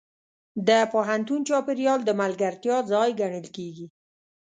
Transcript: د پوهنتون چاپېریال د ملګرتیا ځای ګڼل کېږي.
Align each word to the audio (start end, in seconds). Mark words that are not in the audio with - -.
د 0.67 0.69
پوهنتون 0.93 1.41
چاپېریال 1.49 1.99
د 2.05 2.11
ملګرتیا 2.21 2.77
ځای 2.91 3.09
ګڼل 3.21 3.47
کېږي. 3.55 3.87